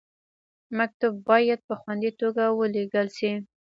مکتوب 0.77 1.13
باید 1.29 1.59
په 1.67 1.73
خوندي 1.81 2.11
توګه 2.19 2.43
ولیږل 2.59 3.07
شي. 3.17 3.33